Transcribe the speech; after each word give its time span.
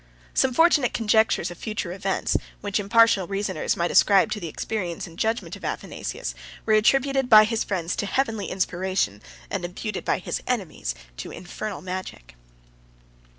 98 0.29 0.31
Some 0.39 0.53
fortunate 0.55 0.93
conjectures 0.95 1.51
of 1.51 1.59
future 1.59 1.91
events, 1.93 2.35
which 2.61 2.79
impartial 2.79 3.27
reasoners 3.27 3.77
might 3.77 3.91
ascribe 3.91 4.31
to 4.31 4.39
the 4.39 4.47
experience 4.47 5.05
and 5.05 5.15
judgment 5.15 5.55
of 5.55 5.63
Athanasius, 5.63 6.33
were 6.65 6.73
attributed 6.73 7.29
by 7.29 7.43
his 7.43 7.63
friends 7.63 7.95
to 7.97 8.07
heavenly 8.07 8.47
inspiration, 8.49 9.21
and 9.51 9.63
imputed 9.63 10.03
by 10.03 10.17
his 10.17 10.41
enemies 10.47 10.95
to 11.17 11.29
infernal 11.29 11.83
magic. 11.83 12.33